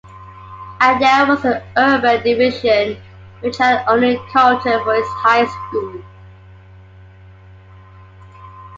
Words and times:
And 0.79 0.99
there 0.99 1.27
was 1.27 1.43
the 1.43 1.61
urban 1.77 2.23
division 2.23 2.99
which 3.41 3.57
had 3.59 3.85
only 3.87 4.19
Carlton 4.33 4.83
for 4.83 4.95
its 4.95 5.07
high 5.09 5.45
school. 5.45 6.01